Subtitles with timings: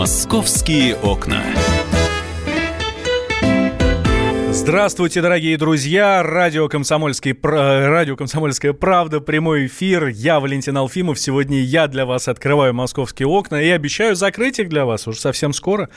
[0.00, 1.44] Московские окна.
[4.60, 6.22] Здравствуйте, дорогие друзья!
[6.22, 10.08] Радио, Комсомольский, Радио «Комсомольская правда», прямой эфир.
[10.08, 11.18] Я Валентин Алфимов.
[11.18, 15.54] Сегодня я для вас открываю московские окна и обещаю закрыть их для вас уже совсем
[15.54, 15.88] скоро,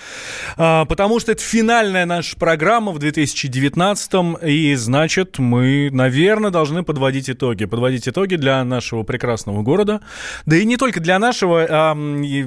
[0.56, 7.30] а, потому что это финальная наша программа в 2019 и значит, мы, наверное, должны подводить
[7.30, 7.66] итоги.
[7.66, 10.00] Подводить итоги для нашего прекрасного города.
[10.46, 11.98] Да и не только для нашего, а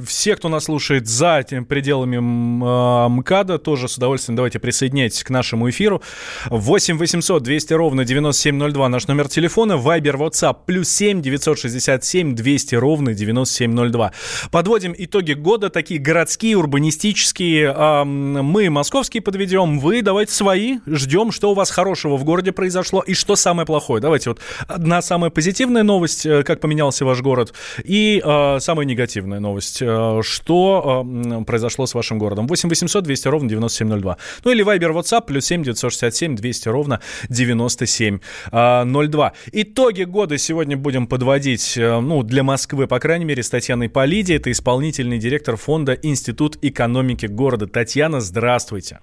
[0.06, 2.16] все, кто нас слушает за пределами
[2.64, 6.02] а, МКАДа, тоже с удовольствием давайте присоединяйтесь к нашему эфиру.
[6.50, 9.76] 8 800 200 ровно 9702 наш номер телефона.
[9.76, 14.12] Вайбер, WhatsApp плюс 7 967 200 ровно 9702.
[14.50, 18.04] Подводим итоги года, такие городские, урбанистические.
[18.04, 20.78] Мы московские подведем, вы давайте свои.
[20.86, 24.00] Ждем, что у вас хорошего в городе произошло и что самое плохое.
[24.00, 27.54] Давайте вот одна самая позитивная новость, э, как поменялся ваш город,
[27.84, 31.06] и э, самая негативная новость, э, что
[31.46, 32.46] произошло с вашим городом.
[32.46, 34.16] 8 800 200 ровно 9702.
[34.44, 39.26] Ну или Вайбер, WhatsApp плюс 7 967 967 200 ровно 9702.
[39.26, 43.88] А, Итоги года сегодня будем подводить, э, ну, для Москвы, по крайней мере, с Татьяной
[43.88, 44.32] Полиди.
[44.34, 47.66] Это исполнительный директор фонда «Институт экономики города».
[47.66, 49.00] Татьяна, здравствуйте.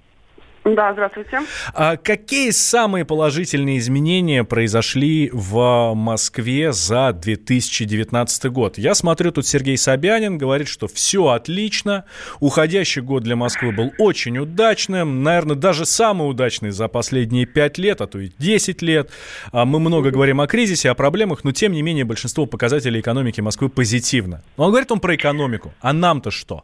[0.65, 1.41] Да, здравствуйте.
[1.73, 8.77] А какие самые положительные изменения произошли в Москве за 2019 год?
[8.77, 12.05] Я смотрю, тут Сергей Собянин говорит, что все отлично.
[12.39, 15.21] Уходящий год для Москвы был очень удачным.
[15.21, 19.11] Наверное, даже самый удачный за последние 5 лет, а то и 10 лет.
[19.51, 23.41] А мы много говорим о кризисе, о проблемах, но тем не менее большинство показателей экономики
[23.41, 24.41] Москвы позитивно.
[24.55, 25.73] Но он говорит он про экономику.
[25.81, 26.63] А нам-то что?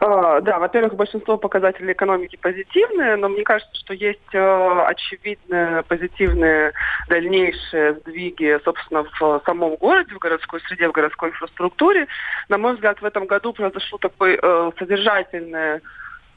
[0.00, 6.72] А, да, во-первых, большинство показателей экономики позитивные, но мне кажется, что есть э, очевидные позитивные
[7.08, 12.06] дальнейшие сдвиги, собственно, в самом городе, в городской среде, в городской инфраструктуре.
[12.48, 15.80] На мой взгляд, в этом году произошло такое э, содержательное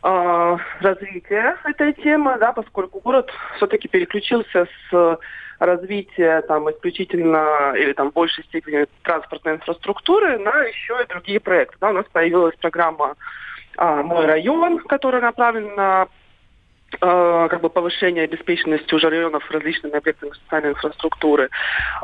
[0.03, 5.19] э, развитие этой темы, да, поскольку город все-таки переключился с
[5.59, 11.78] развития там исключительно или там в большей степени транспортной инфраструктуры на еще и другие проекты.
[11.80, 13.16] Да, у нас появилась программа
[13.78, 16.08] а, «Мой район», которая направлена на
[17.00, 21.50] а, как бы повышение обеспеченности уже районов различными объектами социальной инфраструктуры.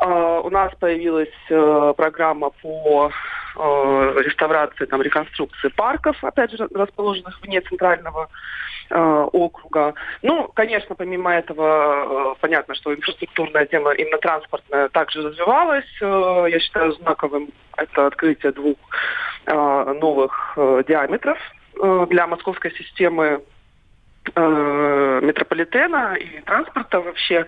[0.00, 3.10] Uh, у нас появилась uh, программа по
[3.56, 8.28] uh, реставрации, там, реконструкции парков, опять же, расположенных вне центрального
[8.90, 9.92] округа.
[10.22, 15.84] Ну, конечно, помимо этого, понятно, что инфраструктурная тема, именно транспортная, также развивалась.
[16.00, 18.78] Я считаю знаковым это открытие двух
[19.44, 20.54] новых
[20.88, 21.57] диаметров Э,
[22.08, 23.42] для московской системы
[24.34, 27.46] э, метрополитена и транспорта вообще,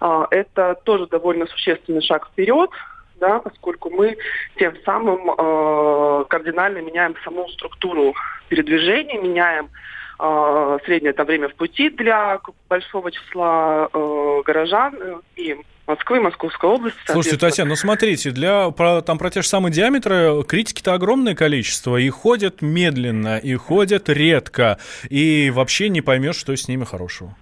[0.00, 2.70] э, это тоже довольно существенный шаг вперед,
[3.16, 4.16] да, поскольку мы
[4.56, 8.14] тем самым э, кардинально меняем саму структуру
[8.48, 9.70] передвижения, меняем
[10.18, 15.56] э, среднее там, время в пути для большого числа э, горожан и
[15.86, 16.98] Москвы, Московской области.
[17.06, 21.96] Слушайте, Татьяна, ну смотрите, для, про, там про те же самые диаметры критики-то огромное количество,
[21.96, 24.78] и ходят медленно, и ходят редко,
[25.08, 27.36] и вообще не поймешь, что с ними хорошего.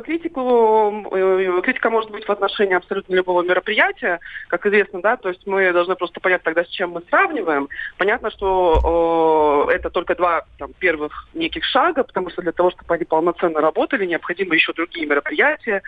[0.00, 5.46] Критику, э, критика может быть в отношении абсолютно любого мероприятия, как известно, да, то есть
[5.46, 7.68] мы должны просто понять тогда, с чем мы сравниваем.
[7.98, 12.94] Понятно, что э, это только два там, первых неких шага, потому что для того, чтобы
[12.94, 15.82] они полноценно работали, необходимы еще другие мероприятия,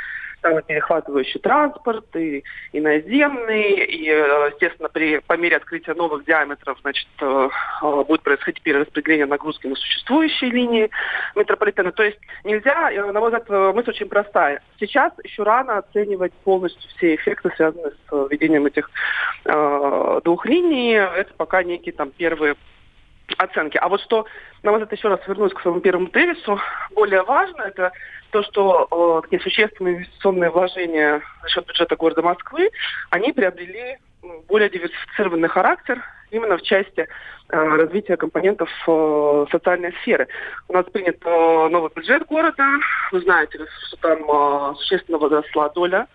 [0.44, 6.76] там, перехватывающий транспорт, и, и наземный, и, э, естественно, при, по мере открытия новых диаметров,
[6.82, 7.48] значит, э,
[7.82, 10.90] э, будет происходить перераспределение нагрузки на существующие линии
[11.34, 11.92] метрополитена.
[11.92, 14.60] То есть нельзя, на мой взгляд, мысль очень простая.
[14.78, 18.90] Сейчас еще рано оценивать полностью все эффекты, связанные с введением этих
[19.46, 20.92] э, двух линий.
[20.92, 22.54] Это пока некие там первые
[23.38, 23.78] оценки.
[23.78, 24.26] А вот что,
[24.62, 26.60] на мой взгляд, еще раз вернусь к своему первому тезису,
[26.94, 27.92] более важно, это
[28.30, 32.70] то, что э, такие существенные инвестиционные вложения за счет бюджета города Москвы,
[33.10, 33.98] они приобрели
[34.48, 37.06] более диверсифицированный характер именно в части э,
[37.56, 40.28] развития компонентов э, социальной сферы.
[40.68, 42.64] У нас принят э, новый бюджет города.
[43.12, 43.58] Вы знаете,
[43.88, 46.08] что там э, существенно возросла доля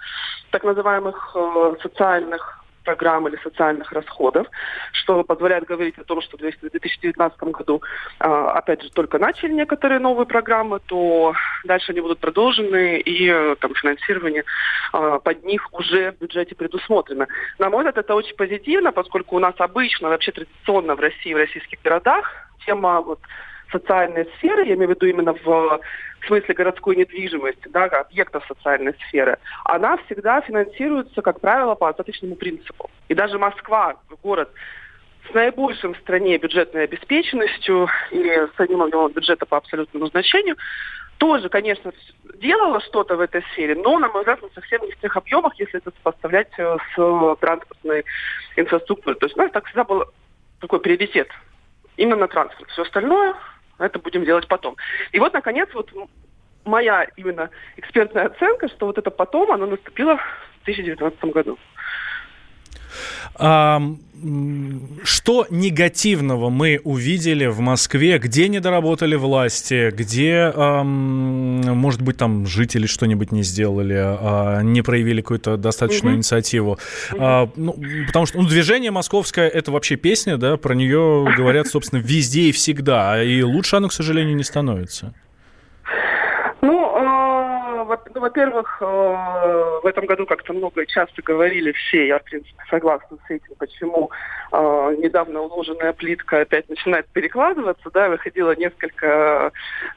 [0.52, 2.59] так называемых э, социальных
[2.90, 4.48] программ или социальных расходов,
[4.94, 7.82] что позволяет говорить о том, что в 2019 году,
[8.20, 11.34] а, опять же, только начали некоторые новые программы, то
[11.66, 14.44] дальше они будут продолжены, и э, там финансирование
[14.92, 17.28] а, под них уже в бюджете предусмотрено.
[17.60, 21.38] На мой взгляд, это очень позитивно, поскольку у нас обычно, вообще традиционно в России, в
[21.38, 22.26] российских городах,
[22.66, 23.20] тема вот
[23.72, 25.80] социальной сферы, я имею в виду именно в
[26.22, 32.36] в смысле городской недвижимости, да, объектов социальной сферы, она всегда финансируется, как правило, по остаточному
[32.36, 32.90] принципу.
[33.08, 34.50] И даже Москва, город
[35.30, 40.56] с наибольшим в стране бюджетной обеспеченностью и с одним объемом бюджета по абсолютному назначению,
[41.18, 41.92] тоже, конечно,
[42.36, 45.80] делала что-то в этой сфере, но, на мой взгляд, совсем не в тех объемах, если
[45.80, 48.06] это сопоставлять э, с транспортной
[48.56, 49.20] инфраструктурой.
[49.20, 50.06] То есть у нас так всегда был
[50.62, 51.28] такой приоритет
[51.98, 52.70] именно транспорт.
[52.72, 53.36] Все остальное
[53.86, 54.76] это будем делать потом.
[55.12, 55.92] И вот, наконец, вот
[56.66, 61.58] моя именно экспертная оценка, что вот это потом, оно наступило в 2019 году.
[63.36, 63.82] А,
[65.04, 68.18] что негативного мы увидели в Москве?
[68.18, 69.92] Где не доработали власти?
[69.92, 76.18] Где, а, может быть, там жители что-нибудь не сделали, а, не проявили какую-то достаточную угу.
[76.18, 76.80] инициативу?
[77.18, 77.76] А, ну,
[78.08, 82.52] потому что ну, движение московское— это вообще песня, да, про нее говорят, собственно, везде и
[82.52, 85.14] всегда, и лучше оно, к сожалению, не становится.
[88.14, 92.62] Ну, во-первых, э, в этом году как-то много и часто говорили все, я, в принципе,
[92.70, 94.12] согласна с этим, почему
[94.52, 99.52] э, недавно уложенная плитка опять начинает перекладываться, да, выходило несколько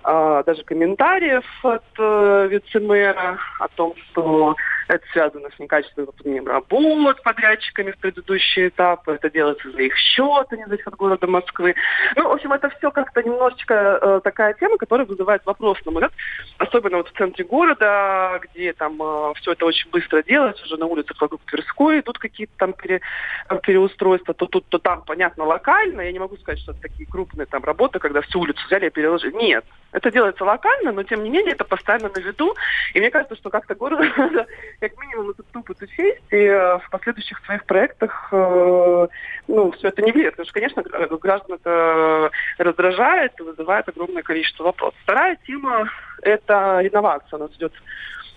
[0.04, 4.54] э, даже комментариев от вице-мэра о том, что
[4.92, 9.12] это связано с некачественным выполнением работ подрядчиками в предыдущие этапы.
[9.12, 11.74] Это делается за их счет, а не за счет города Москвы.
[12.16, 16.02] Ну, в общем, это все как-то немножечко э, такая тема, которая вызывает вопрос, на мой
[16.02, 16.12] взгляд,
[16.58, 20.86] особенно вот в центре города, где там э, все это очень быстро делается, уже на
[20.86, 23.00] улицах вокруг Тверской идут какие-то там пере,
[23.62, 26.02] переустройства, то тут, то там, понятно, локально.
[26.02, 28.90] Я не могу сказать, что это такие крупные там работы, когда всю улицу взяли и
[28.90, 29.32] переложили.
[29.32, 32.54] Нет, это делается локально, но тем не менее это постоянно на виду.
[32.94, 34.00] И мне кажется, что как-то город
[34.82, 39.08] как минимум этот опыт учесть и э, в последующих своих проектах э,
[39.46, 40.34] ну, все это не влияет.
[40.34, 40.82] Потому что, конечно,
[41.18, 44.98] граждан это раздражает и вызывает огромное количество вопросов.
[45.04, 45.88] Вторая тема–
[46.22, 47.36] это реновация.
[47.36, 47.72] У нас идет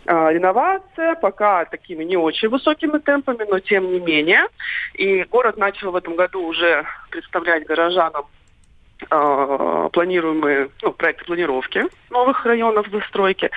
[0.05, 4.45] э, реновация, пока такими не очень высокими темпами, но тем не менее.
[4.93, 8.34] И город начал в этом году уже представлять горожанам э,
[9.09, 13.51] планируемые ну, проекты планировки новых районов застройки.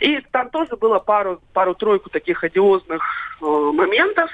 [0.00, 3.02] И там тоже было пару, пару-тройку таких одиозных
[3.40, 4.30] э, моментов,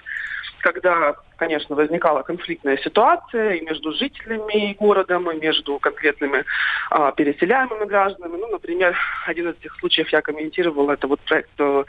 [0.60, 6.44] когда, конечно, возникала конфликтная ситуация и между жителями и городом, и между конкретными
[6.90, 8.36] э, переселяемыми гражданами.
[8.38, 8.96] Ну, например,
[9.26, 11.84] один из этих случаев я комментировал, это вот проект э,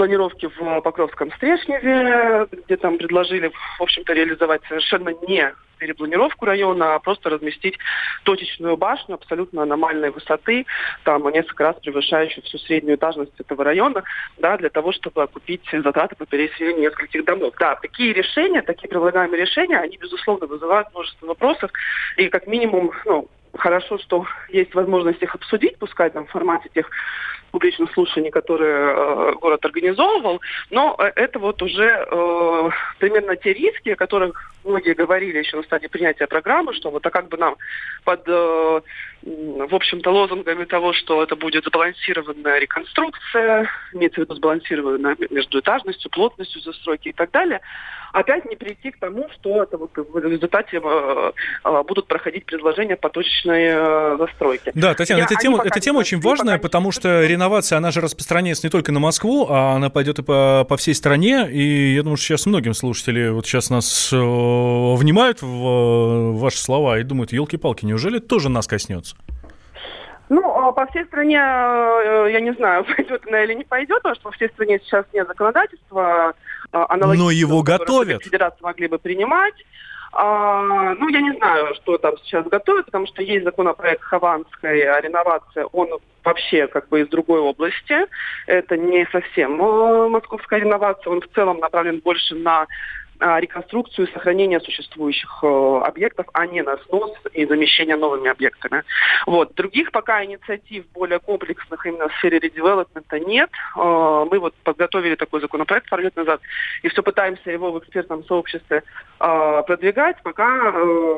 [0.00, 6.98] планировки в Покровском Стрешневе, где там предложили, в общем-то, реализовать совершенно не перепланировку района, а
[7.00, 7.76] просто разместить
[8.22, 10.64] точечную башню абсолютно аномальной высоты,
[11.04, 14.02] там несколько раз превышающую всю среднюю этажность этого района,
[14.38, 17.52] да, для того, чтобы окупить затраты по переселению нескольких домов.
[17.58, 21.70] Да, такие решения, такие предлагаемые решения, они, безусловно, вызывают множество вопросов,
[22.16, 26.90] и как минимум, ну, хорошо, что есть возможность их обсудить, пускай там в формате тех
[27.50, 33.90] публичных слушаний, которые э, город организовывал, но э, это вот уже э, примерно те риски,
[33.90, 37.56] о которых многие говорили еще на стадии принятия программы, что вот а как бы нам
[38.04, 38.80] под, э,
[39.22, 46.10] в общем-то, лозунгами того, что это будет сбалансированная реконструкция, имеется в виду сбалансированная между этажностью,
[46.10, 47.60] плотностью застройки и так далее,
[48.12, 51.32] опять не прийти к тому, что это вот в результате э,
[51.64, 54.72] э, будут проходить предложения по точечной э, застройке.
[54.74, 58.70] Да, Татьяна, эта тема, эта тема очень важная, потому что реновация, она же распространяется не
[58.70, 62.26] только на Москву, а она пойдет и по, по всей стране, и я думаю, что
[62.26, 68.48] сейчас многим слушатели вот сейчас нас внимают в ваши слова и думают, елки-палки, неужели тоже
[68.48, 69.16] нас коснется?
[70.30, 74.24] Ну, а по всей стране, я не знаю, пойдет она или не пойдет, потому что
[74.24, 76.34] по всей стране сейчас нет законодательства
[76.70, 77.14] аналогичного.
[77.14, 78.22] Но его готовят.
[78.22, 79.54] Федерации могли бы принимать.
[80.12, 85.00] А, ну, я не знаю, что там сейчас готовят, потому что есть законопроект Хованской о
[85.00, 85.88] реновации, он
[86.24, 88.06] вообще как бы из другой области.
[88.46, 92.66] Это не совсем э, московская реновация, он в целом направлен больше на а,
[93.20, 98.82] реконструкцию и сохранение существующих э, объектов, а не на снос и замещение новыми объектами.
[99.26, 99.54] Вот.
[99.54, 103.50] Других пока инициатив более комплексных именно в сфере редевелопмента нет.
[103.76, 106.40] Э, мы вот подготовили такой законопроект пару лет назад
[106.82, 108.82] и все пытаемся его в экспертном сообществе
[109.20, 110.16] э, продвигать.
[110.22, 110.72] Пока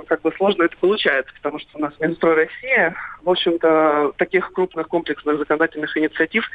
[0.07, 4.89] как бы сложно это получается, потому что у нас Минстрой России, в общем-то, таких крупных
[4.89, 6.49] комплексных законодательных инициатив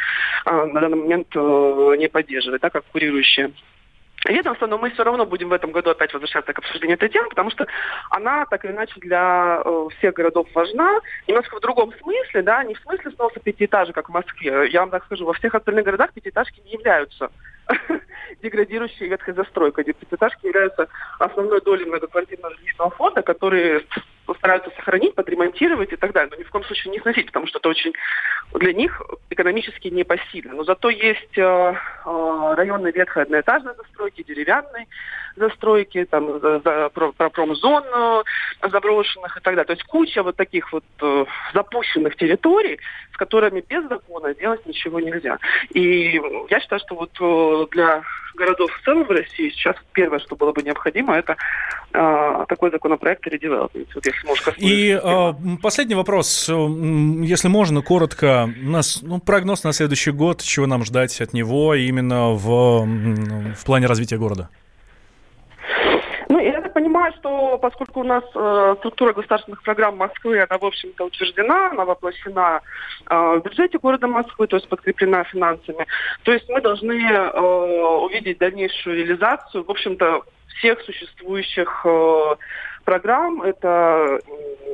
[0.45, 3.51] на данный момент не поддерживает, так как курирующие
[4.27, 7.29] ведомства, но мы все равно будем в этом году опять возвращаться к обсуждению этой темы,
[7.29, 7.65] потому что
[8.09, 10.99] она так или иначе для э, всех городов важна.
[11.27, 14.69] Немножко в другом смысле, да, не в смысле сноса пятиэтажек, как в Москве.
[14.69, 17.31] Я вам так скажу, во всех остальных городах пятиэтажки не являются
[18.41, 19.85] деградирующей ветхой застройкой.
[19.85, 20.87] Пятиэтажки являются
[21.19, 23.83] основной долей многоквартирного жилищного фонда, которые
[24.37, 26.29] стараются сохранить, подремонтировать и так далее.
[26.31, 27.93] Но ни в коем случае не сносить, потому что это очень
[28.53, 30.53] для них экономически непосильно.
[30.53, 34.87] Но зато есть э, э, районы ветхой одноэтажной застройки, деревянной
[35.37, 37.83] застройки, там, за, за, про, про промзон
[38.61, 39.65] заброшенных и так далее.
[39.65, 42.79] То есть куча вот таких вот э, запущенных территорий,
[43.13, 45.37] с которыми без закона делать ничего нельзя.
[45.71, 48.03] И я считаю, что вот э, для
[48.35, 51.35] городов в целом в России сейчас первое, что было бы необходимо, это
[51.93, 53.89] э, такой законопроект редевелопмент.
[53.93, 58.49] Вот если можешь И э, последний вопрос, если можно, коротко.
[58.63, 63.65] У нас ну, прогноз на следующий год, чего нам ждать от него именно в, в
[63.65, 64.49] плане развития города?
[66.29, 70.65] Ну, я так понимаю, что поскольку у нас э, структура государственных программ Москвы, она, в
[70.65, 72.61] общем-то, утверждена, она воплощена
[73.09, 75.85] э, в бюджете города Москвы, то есть подкреплена финансами,
[76.23, 80.23] то есть мы должны э, увидеть дальнейшую реализацию, в общем-то,
[80.57, 82.35] всех существующих э,
[82.87, 83.41] программ.
[83.41, 84.19] Это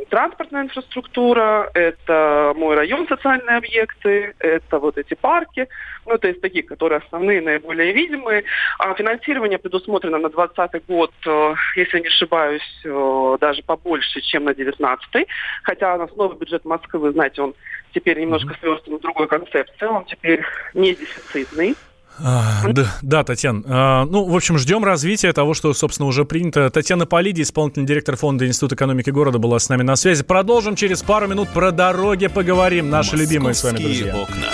[0.10, 5.68] транспортная инфраструктура, это мой район, социальные объекты, это вот эти парки,
[6.06, 8.44] ну, то есть такие, которые основные, наиболее видимые.
[8.78, 14.54] А финансирование предусмотрено на 2020 год, э, если не ошибаюсь, э, даже побольше, чем на
[14.54, 15.28] 2019.
[15.64, 17.56] Хотя у нас новый бюджет Москвы, вы знаете, он
[17.96, 21.76] теперь немножко сверстан в другой концепции, он теперь не дефицитный.
[22.20, 23.64] А, да, да, Татьяна.
[23.66, 26.70] А, ну, в общем, ждем развития того, что, собственно, уже принято.
[26.70, 30.24] Татьяна Полиди, исполнительный директор фонда Института экономики города, была с нами на связи.
[30.24, 32.90] Продолжим через пару минут про дороги поговорим.
[32.90, 34.16] Наши Московские любимые с вами друзья.
[34.16, 34.48] окна.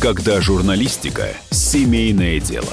[0.00, 2.72] Когда журналистика– семейное дело.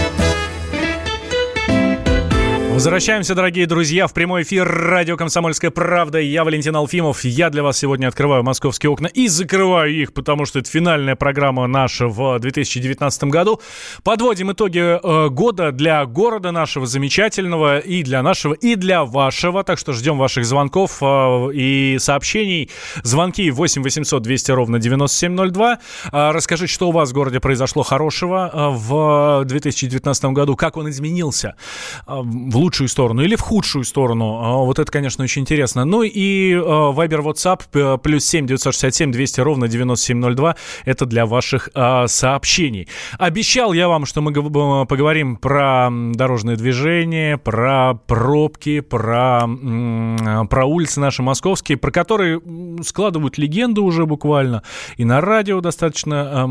[2.81, 6.17] Возвращаемся, дорогие друзья, в прямой эфир радио «Комсомольская правда».
[6.17, 7.23] Я Валентин Алфимов.
[7.23, 11.67] Я для вас сегодня открываю московские окна и закрываю их, потому что это финальная программа
[11.67, 13.61] наша в 2019 году.
[14.03, 19.63] Подводим итоги э, года для города нашего замечательного и для нашего, и для вашего.
[19.63, 22.71] Так что ждем ваших звонков э, и сообщений.
[23.03, 25.79] Звонки 8 800 200 ровно 9702.
[26.11, 31.55] Э, расскажите, что у вас в городе произошло хорошего в 2019 году, как он изменился
[32.07, 34.39] в лучшую лучшую сторону или в худшую сторону.
[34.41, 35.83] А, вот это, конечно, очень интересно.
[35.83, 40.55] Ну и Viber WhatsApp плюс 7 967 200 ровно 9702.
[40.85, 42.87] Это для ваших а, сообщений.
[43.19, 44.31] Обещал я вам, что мы
[44.85, 49.49] поговорим про дорожное движение, про пробки, про,
[50.49, 52.41] про улицы наши московские, про которые
[52.83, 54.63] складывают легенды уже буквально.
[54.95, 56.47] И на радио достаточно,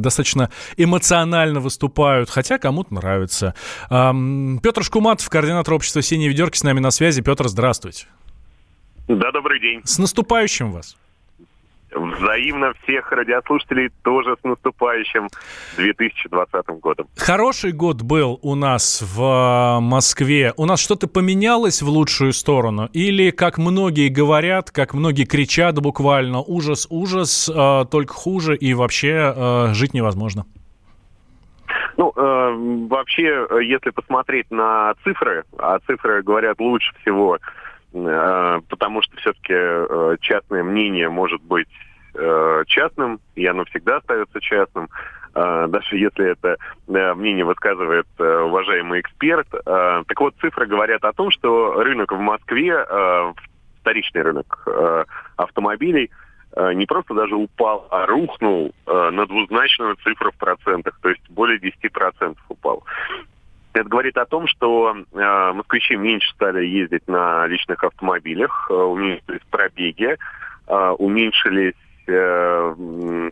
[0.00, 3.54] достаточно эмоционально выступают, хотя кому-то нравится.
[3.88, 7.22] Петр Шкуматов, координатор общества «Синие ведерки» с нами на связи.
[7.22, 8.06] Петр, здравствуйте.
[9.08, 9.80] Да, добрый день.
[9.84, 10.96] С наступающим вас.
[11.90, 15.28] Взаимно всех радиослушателей тоже с наступающим
[15.76, 17.06] 2020 годом.
[17.16, 20.52] Хороший год был у нас в э, Москве.
[20.58, 22.90] У нас что-то поменялось в лучшую сторону?
[22.92, 29.32] Или, как многие говорят, как многие кричат буквально, ужас, ужас, э, только хуже и вообще
[29.34, 30.44] э, жить невозможно?
[31.98, 37.38] Ну, э, вообще, если посмотреть на цифры, а цифры говорят лучше всего,
[37.92, 41.66] э, потому что все-таки э, частное мнение может быть
[42.14, 44.88] э, частным, и оно всегда остается частным,
[45.34, 49.48] э, даже если это э, мнение высказывает э, уважаемый эксперт.
[49.52, 53.32] Э, так вот, цифры говорят о том, что рынок в Москве, э,
[53.80, 55.04] вторичный рынок э,
[55.36, 61.10] автомобилей, Э, не просто даже упал, а рухнул э, на двузначную цифру в процентах, то
[61.10, 62.84] есть более 10% упал.
[63.74, 69.42] Это говорит о том, что э, москвичи меньше стали ездить на личных автомобилях, э, уменьшились
[69.50, 70.16] пробеги,
[70.66, 71.74] э, уменьшились,
[72.06, 72.74] э,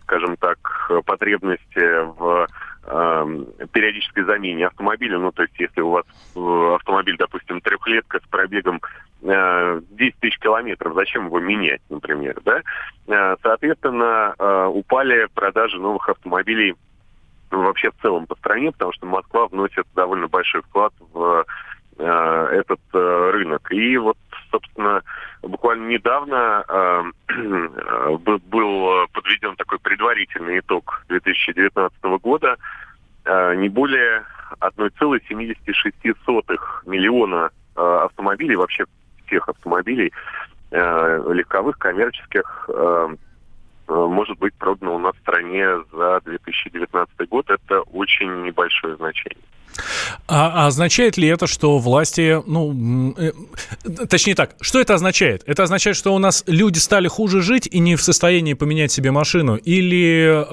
[0.02, 0.58] скажем так,
[1.04, 2.46] потребности в
[2.87, 5.18] э, периодической замене автомобиля.
[5.18, 6.04] Ну, то есть, если у вас
[6.37, 12.62] э, автомобиль, допустим, трехлетка с пробегом э, 10 тысяч километров, зачем его менять, например, да?
[13.09, 16.75] Э, соответственно, э, упали продажи новых автомобилей
[17.50, 21.45] вообще в целом по стране, потому что Москва вносит довольно большой вклад в
[21.99, 23.73] э, этот э, рынок.
[23.73, 24.18] И вот,
[24.50, 25.02] собственно,
[25.42, 32.56] буквально недавно э, э был подведен такой предварительный итог 2019 года.
[33.25, 34.25] Э, не более
[34.61, 38.85] 1,76 миллиона э, автомобилей, вообще
[39.26, 40.12] всех автомобилей,
[40.71, 43.16] э, легковых, коммерческих, э,
[43.88, 47.50] может быть продано у нас в стране за 2019 год.
[47.50, 49.43] Это очень небольшое значение.
[50.28, 53.33] А, а означает ли это, что власти, ну, э,
[54.09, 55.43] точнее так, что это означает?
[55.47, 59.11] Это означает, что у нас люди стали хуже жить и не в состоянии поменять себе
[59.11, 59.57] машину?
[59.57, 60.45] Или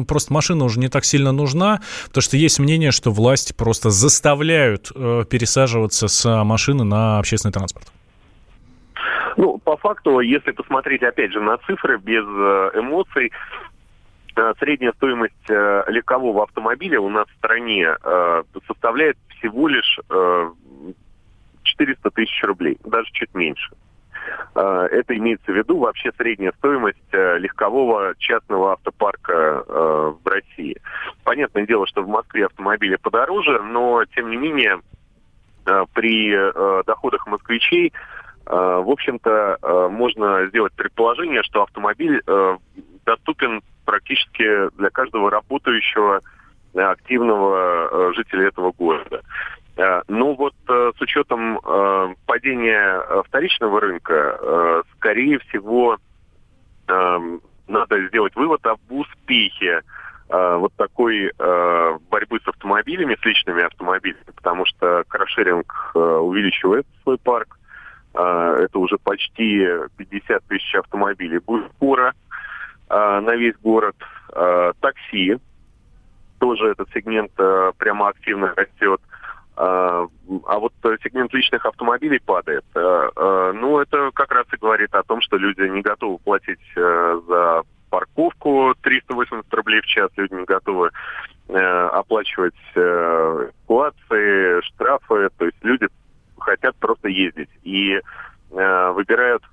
[0.00, 1.80] э, просто машина уже не так сильно нужна?
[2.06, 7.88] Потому что есть мнение, что власти просто заставляют э, пересаживаться с машины на общественный транспорт.
[9.36, 13.30] Ну, по факту, если посмотреть, опять же, на цифры без э, эмоций,
[14.36, 17.88] Э, средняя стоимость э, легкового автомобиля у нас в стране
[18.66, 19.98] составляет всего лишь
[21.62, 23.70] 400 тысяч рублей, даже чуть меньше.
[24.54, 30.76] Это имеется в виду вообще средняя стоимость легкового частного автопарка в России.
[31.24, 34.80] Понятное дело, что в Москве автомобили подороже, но тем не менее
[35.94, 37.92] при доходах москвичей
[38.52, 42.20] в общем-то, можно сделать предположение, что автомобиль
[43.06, 46.20] доступен практически для каждого работающего
[46.74, 49.22] э, активного э, жителя этого города.
[49.76, 51.58] Э, ну вот с учетом
[52.26, 55.98] падения вторичного рынка, скорее всего,
[56.86, 59.82] надо сделать вывод об успехе
[60.28, 67.58] вот такой борьбы с автомобилями, с личными автомобилями, потому что каршеринг увеличивает свой парк.
[68.12, 72.14] Это уже почти 50 тысяч автомобилей будет скоро.
[72.90, 73.96] Э, на весь город.
[74.34, 75.38] Э, такси,
[76.40, 77.32] тоже этот сегмент
[77.78, 79.00] прямо активно растет.
[79.56, 82.64] А вот сегмент личных автомобилей падает.
[82.74, 88.74] Ну, это как раз и говорит о том, что люди не готовы платить за парковку
[88.80, 90.90] 380 рублей в час, люди не готовы
[91.48, 95.28] оплачивать эвакуации, штрафы.
[95.36, 95.88] То есть люди
[96.40, 97.50] хотят просто ездить.
[97.62, 98.00] И
[98.50, 99.44] выбирают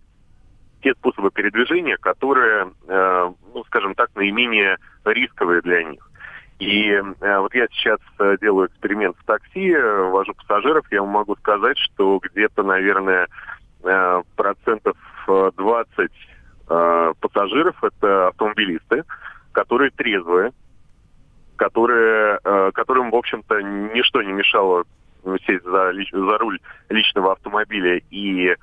[0.82, 6.10] те способы передвижения, которые, э, ну, скажем так, наименее рисковые для них.
[6.60, 11.12] И э, вот я сейчас э, делаю эксперимент в такси, э, вожу пассажиров, я вам
[11.12, 13.28] могу сказать, что где-то, наверное,
[13.84, 14.97] э, процентов
[15.28, 16.08] 20 э,
[16.69, 19.04] э, пассажиров это автомобилисты,
[19.52, 20.52] которые трезвые,
[21.58, 24.86] которые, э, которым, в общем-то, ничто не мешало
[25.45, 28.56] сесть за, за руль личного автомобиля и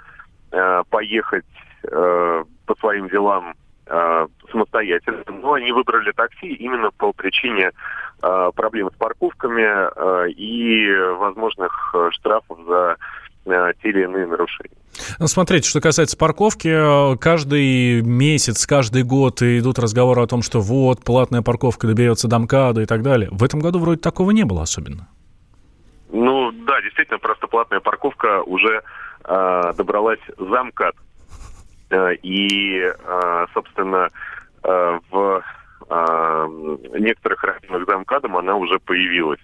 [0.52, 1.44] э, поехать
[1.82, 3.54] э, по своим делам
[3.86, 7.70] э, самостоятельно, но они выбрали такси именно по причине
[8.22, 12.96] э, проблем с парковками э, и возможных э, штрафов за
[13.46, 14.76] э, те или иные нарушения.
[15.18, 20.60] Ну, смотрите, что касается парковки, э, каждый месяц, каждый год идут разговоры о том, что
[20.60, 23.28] вот, платная парковка доберется до МКАДа и так далее.
[23.32, 25.08] В этом году вроде такого не было особенно.
[26.12, 26.43] Ну,
[26.74, 28.82] да, действительно, просто платная парковка уже
[29.24, 30.96] э, добралась за МКАД.
[31.90, 34.10] Э, и, э, собственно,
[34.62, 35.42] э, в
[36.98, 39.40] некоторых районах за она уже появилась.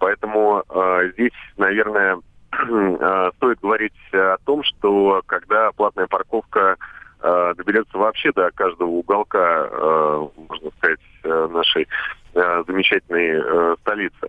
[0.00, 0.64] Поэтому
[1.12, 2.18] здесь, наверное,
[3.36, 6.76] стоит говорить о том, что когда платная парковка
[7.20, 9.68] доберется вообще до каждого уголка,
[10.48, 11.00] можно сказать,
[11.52, 11.86] нашей
[12.34, 14.28] замечательной столицы.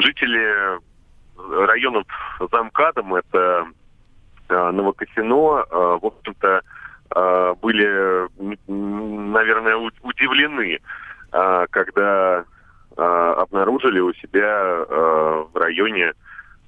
[0.00, 0.78] Жители
[1.66, 2.06] районов
[2.38, 3.66] за МКАДом, это
[4.50, 6.62] Э, Новокосино, э, в общем-то,
[7.14, 8.28] э, были,
[8.68, 10.80] наверное, удивлены,
[11.70, 12.44] когда
[12.96, 16.12] обнаружили у себя в районе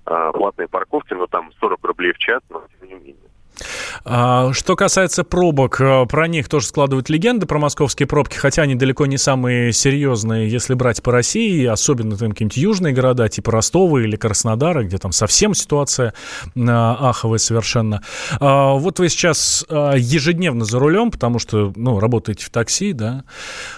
[0.04, 3.16] платной парковки, но там 40 рублей в час, но тем не менее.
[4.01, 4.01] А,
[4.52, 9.06] что касается пробок, э, про них тоже складывают легенды, про московские пробки, хотя они далеко
[9.06, 14.16] не самые серьезные, если брать по России, особенно там какие-нибудь южные города, типа Ростова или
[14.16, 16.12] Краснодара, где там совсем ситуация
[16.54, 18.02] а, аховая совершенно.
[18.38, 23.24] А, вот вы сейчас ежедневно за рулем, потому что, ну, работаете в такси, да.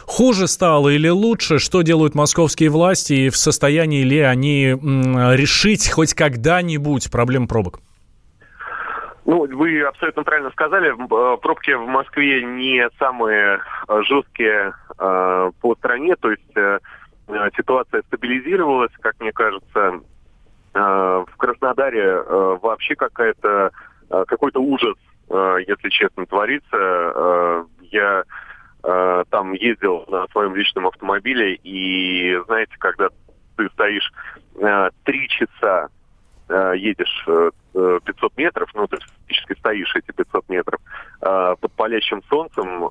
[0.05, 1.61] Хуже стало или лучше?
[1.61, 7.84] Что делают московские власти и в состоянии ли они решить хоть когда-нибудь проблему пробок?
[9.27, 10.93] Ну, вы абсолютно правильно сказали.
[10.93, 16.79] Э, пробки в Москве не самые э, жесткие э, по стране, то есть э,
[17.29, 20.01] э, ситуация стабилизировалась, как мне кажется.
[20.75, 22.23] Э, в Краснодаре
[22.63, 23.71] вообще какая-то
[24.27, 24.97] какой-то ужас,
[25.31, 27.65] если честно, творится.
[27.91, 28.23] Я
[28.83, 33.09] там ездил на своем личном автомобиле, и знаете, когда
[33.57, 34.13] ты стоишь
[35.05, 35.89] три часа,
[36.75, 37.27] едешь
[37.75, 40.81] 500 метров, ну, ты фактически стоишь эти 500 метров,
[41.21, 42.89] под палящим солнцем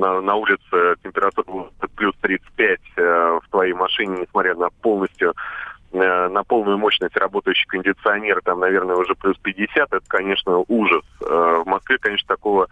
[0.00, 5.34] на, на улице температура плюс 35 в твоей машине, несмотря на полностью
[5.92, 11.04] на полную мощность работающий кондиционер, там, наверное, уже плюс 50, это, конечно, ужас.
[11.20, 12.68] В Москве, конечно, такого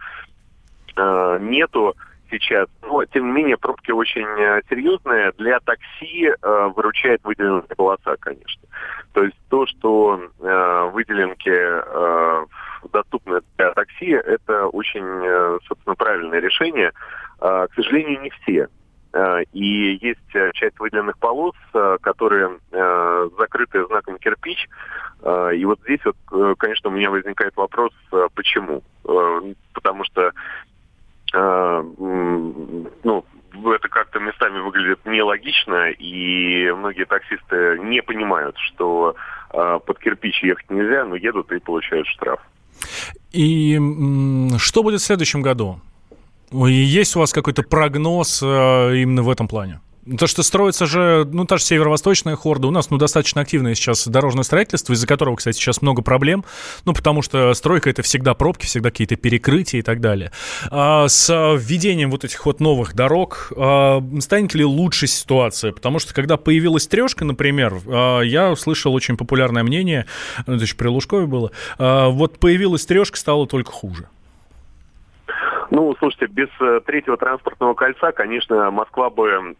[0.97, 1.95] нету
[2.39, 2.67] сейчас.
[2.81, 5.31] Но, тем не менее, пробки очень э, серьезные.
[5.37, 8.61] Для такси э, выручает выделенная полоса, конечно.
[9.13, 12.45] То есть то, что э, выделенки э,
[12.91, 16.91] доступны для такси, это очень, э, собственно, правильное решение.
[17.41, 18.67] Э, к сожалению, не все.
[19.13, 21.55] Э, и есть часть выделенных полос,
[22.01, 22.59] которые
[23.37, 24.67] закрыты знаком кирпич.
[25.53, 27.91] И вот здесь вот, конечно, у меня возникает вопрос,
[28.35, 28.83] почему.
[31.35, 31.83] Э,
[33.03, 33.25] ну,
[33.73, 39.15] это как-то местами выглядит нелогично, и многие таксисты не понимают, что
[39.53, 42.39] э, под кирпич ехать нельзя, но едут и получают штраф.
[43.31, 43.77] И
[44.57, 45.79] что будет в следующем году?
[46.51, 48.45] Есть у вас какой-то прогноз э,
[48.97, 49.81] именно в этом плане?
[50.19, 52.67] То, что строится же, ну, та же северо-восточная хорда.
[52.67, 56.45] У нас, ну, достаточно активное сейчас дорожное строительство, из-за которого, кстати, сейчас много проблем.
[56.85, 60.31] Ну, потому что стройка— это всегда пробки, всегда какие-то перекрытия и так далее.
[60.69, 65.71] А с введением вот этих вот новых дорог а, станет ли лучше ситуация?
[65.71, 70.05] Потому что, когда появилась трешка, например, а, я услышал очень популярное мнение,
[70.45, 74.07] ну, это еще при Лужкове было, а, вот появилась трешка, стало только хуже.
[75.71, 79.55] Ну, слушайте, без э, третьего транспортного кольца, конечно, Москва бы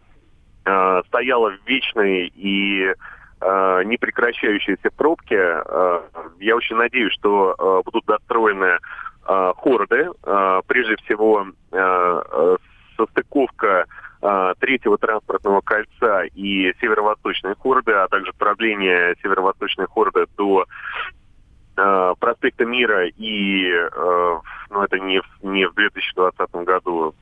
[0.66, 2.92] э, стояла в вечной и
[3.40, 5.62] э, непрекращающейся пробке.
[5.64, 6.00] Э,
[6.40, 8.78] я очень надеюсь, что э, будут достроены
[9.28, 10.10] э, хорды.
[10.24, 12.56] Э, прежде всего, э, э
[12.96, 13.84] состыковка
[14.22, 20.64] э, третьего транспортного кольца и северо-восточной хорды, а также продление северо-восточной хорды до
[21.76, 23.70] э, проспекта Мира и,
[24.70, 27.14] ну это не, не в 2020 году,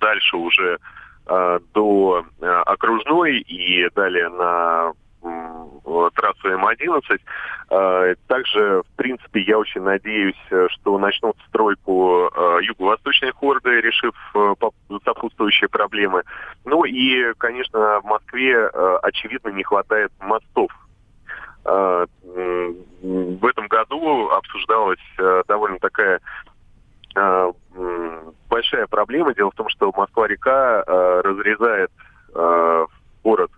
[0.00, 0.78] дальше уже
[1.26, 4.92] до э, окружной и далее на
[6.14, 7.20] трассу М11.
[7.70, 10.36] Э, также, в принципе, я очень надеюсь,
[10.68, 12.30] что начнут стройку
[12.62, 14.14] юго-восточной хорды, решив
[15.04, 16.22] сопутствующие проблемы.
[16.64, 18.68] Ну и, конечно, в Москве,
[19.02, 20.70] очевидно, не хватает мостов.
[21.64, 25.00] В этом году обсуждалась
[25.48, 26.20] довольно такая
[28.56, 29.34] большая проблема.
[29.34, 31.90] Дело в том, что Москва-река э, разрезает
[32.34, 32.86] э,
[33.22, 33.50] город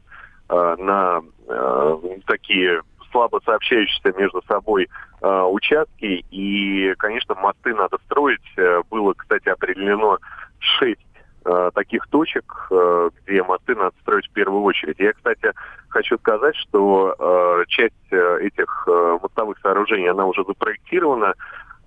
[0.49, 2.83] э, на э, такие
[3.13, 4.89] слабо сообщающиеся между собой
[5.23, 6.25] э, участки.
[6.33, 8.43] И, конечно, мосты надо строить.
[8.57, 10.19] Э, было, кстати, определено
[10.59, 11.07] шесть
[11.45, 14.99] э, таких точек, э, где мосты надо строить в первую очередь.
[14.99, 15.53] Я, кстати,
[15.91, 21.35] хочу сказать, что э, часть э, этих э, мостовых сооружений, она уже запроектирована,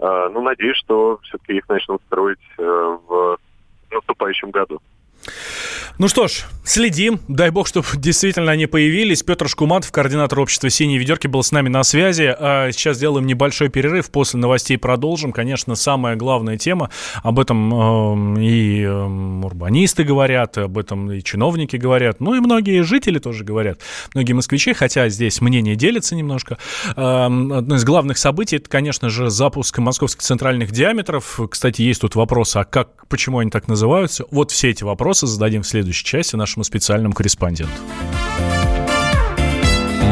[0.02, 3.38] ну, надеюсь, что все-таки их начнут строить э, в
[3.92, 4.82] наступающем году.
[5.98, 7.20] Ну что ж, следим.
[7.28, 9.22] Дай бог, чтобы действительно они появились.
[9.22, 12.34] Петр Шкуматов, координатор общества «Синие ведерки», был с нами на связи.
[12.40, 14.10] А сейчас сделаем небольшой перерыв.
[14.10, 15.32] После новостей продолжим.
[15.32, 16.90] Конечно, самая главная тема.
[17.22, 18.92] Об этом э, и э,
[19.46, 22.20] урбанисты говорят, об этом и чиновники говорят.
[22.20, 23.80] Ну и многие жители тоже говорят.
[24.16, 26.58] Многие москвичи, хотя здесь мнение делится немножко.
[26.96, 31.40] Э, одно из главных событий, это, конечно же, запуск московских центральных диаметров.
[31.50, 34.26] Кстати, есть тут вопрос, а как, почему они так называются?
[34.32, 37.74] Вот все эти вопросы зададим в следующей части нашему специальному корреспонденту.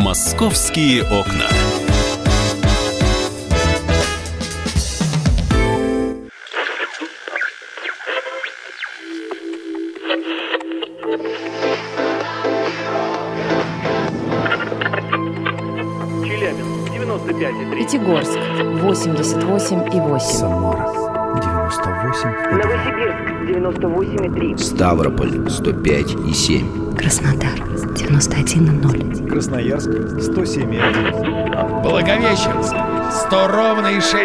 [0.01, 1.45] «Московские окна».
[16.23, 17.75] Челябинск, 95,3.
[17.75, 20.19] Пятигорск, 88,8.
[20.19, 20.98] Самара,
[21.39, 22.29] 98.
[22.51, 24.57] Новосибирск 98,3.
[24.57, 26.95] Ставрополь 105,7.
[26.95, 27.59] Краснодар
[27.95, 29.29] 91,0.
[29.29, 31.81] Красноярск 107,1.
[31.81, 32.75] Благовещенск
[33.27, 34.15] 100 ровно и 6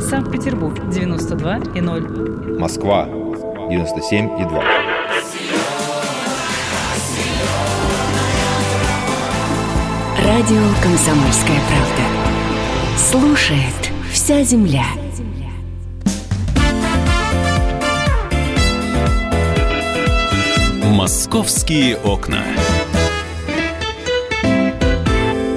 [0.00, 2.58] Санкт-Петербург 92,0.
[2.58, 4.93] Москва 97,2.
[10.24, 12.02] Радио «Комсомольская правда».
[12.96, 14.86] Слушает вся земля.
[20.82, 22.42] «Московские окна».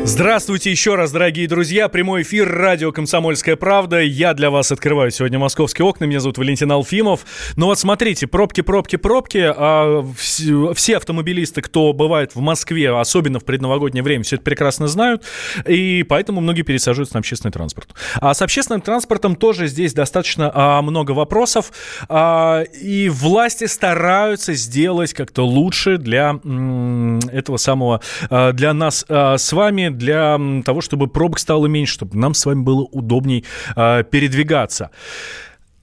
[0.08, 1.90] Здравствуйте еще раз, дорогие друзья.
[1.90, 4.00] Прямой эфир радио «Комсомольская правда».
[4.00, 6.06] Я для вас открываю сегодня московские окна.
[6.06, 7.26] Меня зовут Валентин Алфимов.
[7.58, 9.44] Ну вот смотрите, пробки, пробки, пробки.
[9.46, 15.24] А, все автомобилисты, кто бывает в Москве, особенно в предновогоднее время, все это прекрасно знают.
[15.68, 17.90] И поэтому многие пересаживаются на общественный транспорт.
[18.16, 21.74] А с общественным транспортом тоже здесь достаточно а, много вопросов.
[22.08, 29.38] А, и власти стараются сделать как-то лучше для м, этого самого, а, для нас а,
[29.38, 33.44] с вами, для того, чтобы пробок стало меньше, чтобы нам с вами было удобней
[33.76, 34.92] э, передвигаться.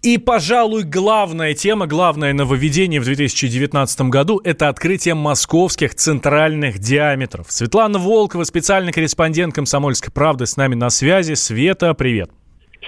[0.05, 7.47] И, пожалуй, главная тема, главное нововведение в 2019 году– это открытие московских центральных диаметров.
[7.49, 11.33] Светлана Волкова, специальный корреспондент «Комсомольской правды» с нами на связи.
[11.33, 12.31] Света, привет.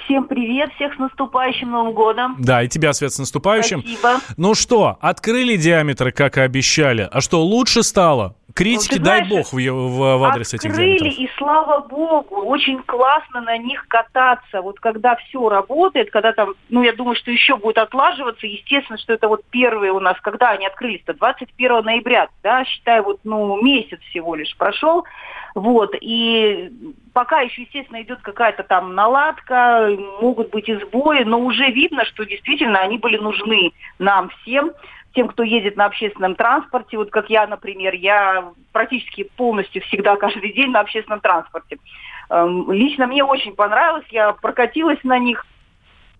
[0.05, 2.37] Всем привет, всех с наступающим Новым годом.
[2.39, 3.81] Да, и тебя, Свет, с наступающим.
[3.81, 4.21] Спасибо.
[4.37, 7.09] Ну что, открыли диаметры, как и обещали.
[7.11, 8.37] А что, лучше стало?
[8.57, 11.19] Критики, Ну, дай знаешь, бог, в, в- в адрес этих Открыли, диаметров.
[11.21, 14.63] и слава богу, очень классно на них кататься.
[14.63, 19.13] Вот когда все работает, когда там, ну, я думаю, что еще будет отлаживаться, естественно, что
[19.13, 24.01] это вот первые у нас, когда они открылись-то, 21 ноября, да, считай, вот, ну, месяц
[24.11, 25.05] всего лишь прошел.
[25.55, 26.71] Вот, и
[27.15, 29.89] пока еще, естественно, идет какая-то там наладка,
[30.21, 34.73] могут быть и сбои, но уже видно, что действительно они были нужны нам всем,
[35.17, 36.99] тем, кто ездит на общественном транспорте.
[36.99, 41.79] Вот как я, например, я практически полностью всегда каждый день на общественном транспорте.
[42.29, 45.45] Эм, Лично мне очень понравилось, я прокатилась на них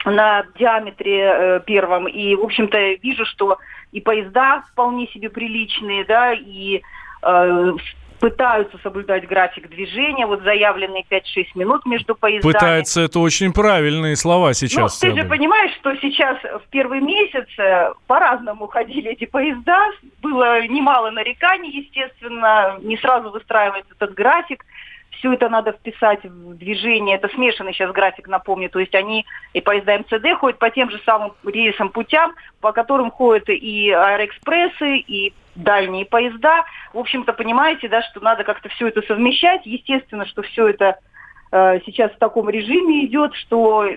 [0.05, 3.59] на диаметре э, первом, и, в общем-то, вижу, что
[3.93, 6.81] и поезда вполне себе приличные, да, и
[7.23, 7.73] э,
[8.19, 11.23] пытаются соблюдать график движения, вот заявленные 5-6
[11.55, 12.53] минут между поездами.
[12.53, 15.03] Пытается, это очень правильные слова сейчас.
[15.03, 17.47] Ну, ты же понимаешь, что сейчас в первый месяц
[18.07, 19.91] по-разному ходили эти поезда,
[20.23, 24.65] было немало нареканий, естественно, не сразу выстраивается этот график,
[25.19, 29.61] все это надо вписать в движение, это смешанный сейчас график, напомню, то есть они и
[29.61, 35.33] поезда МЦД ходят по тем же самым рейсам, путям, по которым ходят и аэроэкспрессы, и
[35.55, 36.65] дальние поезда.
[36.93, 39.63] В общем-то, понимаете, да, что надо как-то все это совмещать.
[39.65, 40.99] Естественно, что все это
[41.51, 43.89] э, сейчас в таком режиме идет, что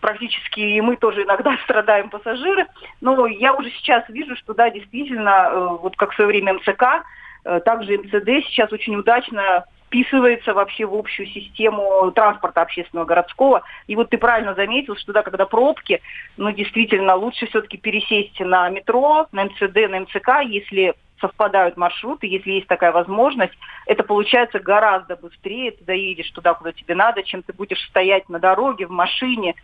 [0.00, 2.66] практически и мы тоже иногда страдаем пассажиры.
[3.00, 7.04] Но я уже сейчас вижу, что да, действительно, э, вот как в свое время МЦК,
[7.44, 13.62] э, также МЦД сейчас очень удачно вписывается вообще в общую систему транспорта общественного городского.
[13.86, 16.00] И вот ты правильно заметил, что да, когда пробки,
[16.36, 22.52] ну действительно лучше все-таки пересесть на метро, на МЦД, на МЦК, если совпадают маршруты, если
[22.52, 23.54] есть такая возможность,
[23.86, 28.38] это получается гораздо быстрее, ты доедешь туда, куда тебе надо, чем ты будешь стоять на
[28.38, 29.54] дороге, в машине,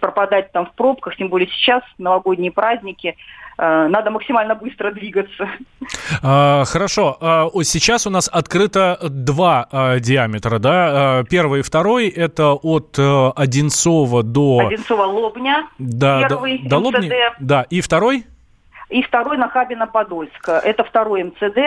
[0.00, 3.16] пропадать там в пробках, тем более сейчас, новогодние праздники,
[3.58, 5.48] э, надо максимально быстро двигаться.
[6.22, 7.16] А, хорошо.
[7.20, 11.24] А, сейчас у нас открыто два а, диаметра, да?
[11.30, 14.68] Первый и второй это от э, Одинцова до...
[14.68, 17.06] Одинцово-Лобня, Да, до- первый до Лобни.
[17.06, 17.14] МЦД.
[17.40, 18.24] Да, и второй?
[18.90, 20.48] и второй на Хабина-Подольск.
[20.48, 21.58] Это второй МЦД.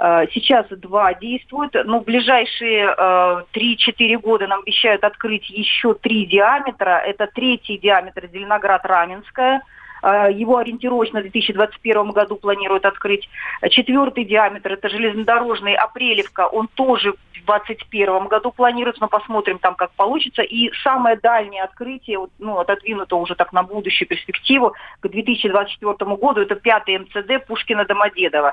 [0.00, 1.74] Э, Сейчас два действуют.
[1.84, 7.02] Но в ближайшие э, 3-4 года нам обещают открыть еще три диаметра.
[7.06, 9.60] Это третий диаметр Зеленоград-Раменская.
[10.02, 13.28] Э, Его ориентировочно в 2021 году планируют открыть.
[13.68, 16.46] Четвертый диаметр– это железнодорожный Апрелевка.
[16.46, 20.40] Он тоже в 2021 году планируется, но посмотрим там, как получится.
[20.40, 26.54] И самое дальнее открытие, ну, отодвинуто уже так на будущую перспективу, к 2024 году, это
[26.54, 28.52] пятый МЦД Пушкина-Домодедово.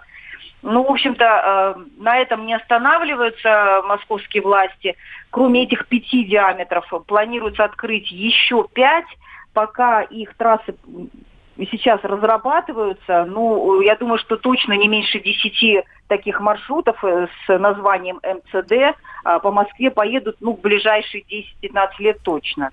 [0.64, 4.96] Ну, в общем-то, э, на этом не останавливаются московские власти.
[5.30, 9.08] Кроме этих пяти диаметров планируется открыть еще пять,
[9.54, 10.76] пока их трассы
[11.72, 13.26] сейчас разрабатываются.
[13.26, 19.40] Ну, я думаю, что точно не меньше десяти таких маршрутов э, с названием МЦД а,
[19.40, 21.24] по Москве поедут ну, в ближайшие
[21.64, 22.72] 10-15 лет точно.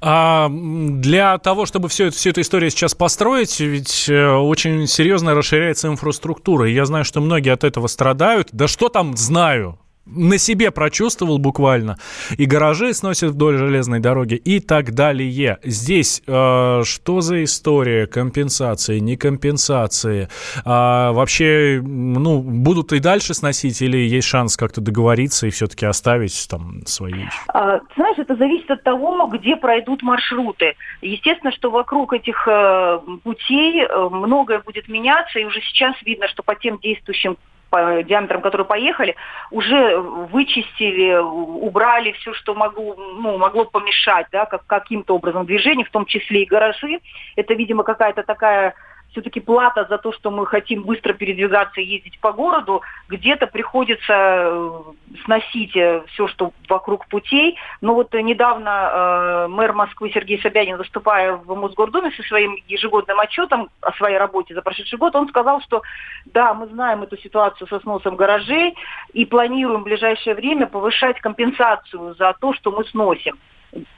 [0.00, 5.88] А, для того, чтобы все, всю эту историю сейчас построить, ведь э, очень серьезно расширяется
[5.88, 6.68] инфраструктура.
[6.68, 8.48] И я знаю, что многие от этого страдают.
[8.52, 9.78] Да что там знаю?
[10.10, 11.96] На себе прочувствовал буквально.
[12.36, 15.58] И гаражи сносят вдоль железной дороги и так далее.
[15.62, 18.06] Здесь э, что за история?
[18.06, 20.28] Компенсации, не компенсации?
[20.64, 26.48] А, вообще, ну, будут и дальше сносить или есть шанс как-то договориться и все-таки оставить
[26.48, 27.24] там свои?
[27.48, 30.74] А, Знаешь, это зависит от того, где пройдут маршруты.
[31.02, 36.42] Естественно, что вокруг этих э, путей э, многое будет меняться, и уже сейчас видно, что
[36.42, 37.36] по тем действующим
[37.70, 39.16] по диаметрам, которые поехали,
[39.50, 45.90] уже вычистили, убрали все, что могло, ну, могло помешать да, как, каким-то образом движению, в
[45.90, 47.00] том числе и гаражи.
[47.36, 48.74] Это, видимо, какая-то такая
[49.10, 54.12] все-таки плата за то, что мы хотим быстро передвигаться и ездить по городу, где-то приходится
[54.12, 54.82] э,
[55.24, 57.56] сносить э, все, что вокруг путей.
[57.80, 63.70] Но вот недавно э, мэр Москвы Сергей Собянин, выступая в Мосгордуме со своим ежегодным отчетом
[63.80, 65.82] о своей работе за прошедший год, он сказал, что
[66.26, 68.76] да, мы знаем эту ситуацию со сносом гаражей
[69.12, 73.38] и планируем в ближайшее время повышать компенсацию за то, что мы сносим.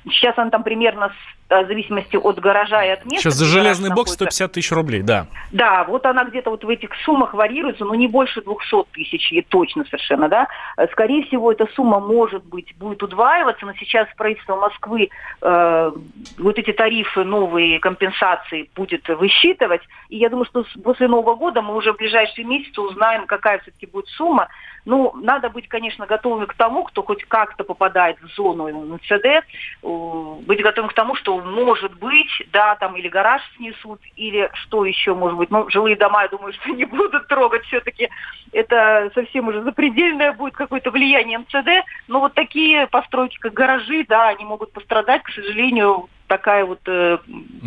[0.04, 1.12] Сейчас она там примерно
[1.50, 3.22] в зависимости от гаража и от места.
[3.22, 5.26] Сейчас за железный бокс 150 тысяч рублей, да.
[5.50, 9.42] Да, вот она где-то вот в этих суммах варьируется, но не больше 200 тысяч, и
[9.42, 10.46] точно совершенно, да.
[10.92, 15.10] Скорее всего, эта сумма, может быть, будет удваиваться, но сейчас правительство Москвы
[15.42, 15.92] э,
[16.38, 21.74] вот эти тарифы, новые компенсации будет высчитывать, и я думаю, что после Нового года мы
[21.74, 24.48] уже в ближайшие месяцы узнаем, какая все-таки будет сумма.
[24.84, 29.44] Ну, надо быть, конечно, готовыми к тому, кто хоть как-то попадает в зону МЦД,
[29.82, 35.14] быть готовым к тому, что может быть, да, там или гараж снесут, или что еще
[35.14, 35.50] может быть.
[35.50, 38.08] Ну, жилые дома, я думаю, что не будут трогать все-таки.
[38.52, 41.86] Это совсем уже запредельное будет какое-то влияние МЦД.
[42.08, 47.18] Но вот такие постройки, как гаражи, да, они могут пострадать, к сожалению, такая вот э,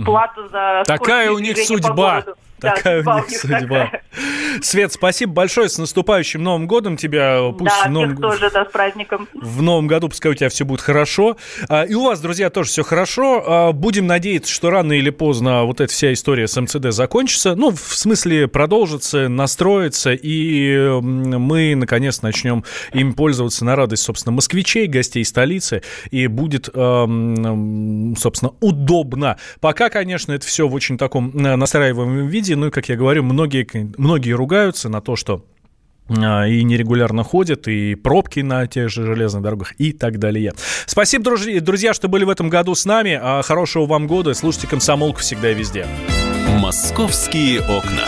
[0.06, 0.84] плата за...
[0.86, 2.24] Такая у них судьба.
[2.64, 3.92] Такая у них судьба.
[4.62, 5.70] Свет, спасибо большое.
[5.70, 7.40] С наступающим Новым годом тебя.
[7.58, 8.18] Пусть да, в новом...
[8.18, 9.28] тоже, да, с праздником.
[9.34, 11.38] В Новом году пускай у тебя все будет хорошо.
[11.70, 13.44] А, и у вас, друзья, тоже все хорошо.
[13.46, 17.56] А, будем надеяться, что рано или поздно вот эта вся история с МЦД закончится.
[17.56, 24.88] Ну, в смысле, продолжится, настроится, и мы, наконец, начнем им пользоваться на радость, собственно, москвичей,
[24.88, 29.38] гостей столицы, и будет, собственно, удобно.
[29.60, 33.24] Пока, конечно, это все в очень таком э, настраиваемом виде, ну и, как я говорю,
[33.24, 35.46] многие, многие ругаются на то, что
[36.10, 40.54] а, и нерегулярно ходят, и пробки на тех же железных дорогах и так далее.
[40.86, 43.20] Спасибо, друзья, что были в этом году с нами.
[43.22, 44.34] А, хорошего вам года.
[44.34, 45.88] Слушайте «Комсомолку» всегда и везде.
[46.60, 48.08] «Московские окна».